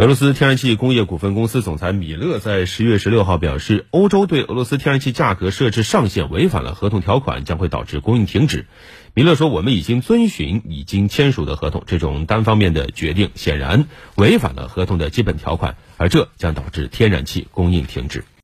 [0.00, 8.64] 俄罗斯天然气工业股份公司总裁米勒在十月十六号表示欧洲对俄罗斯天然气价格设置上限违反了合同条款将会导致供应停止。
[9.12, 18.24] 米勒说我们已经遵循已经签署的合同这种单方面的决定显然违反了合同的基本条款而这将导致天然气供应停止。